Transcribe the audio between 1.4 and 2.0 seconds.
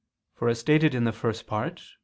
Part (Q.